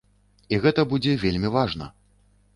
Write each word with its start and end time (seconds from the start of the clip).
І 0.55 0.59
гэта 0.63 0.85
будзе 0.95 1.13
вельмі 1.25 1.53
важна! 1.59 1.93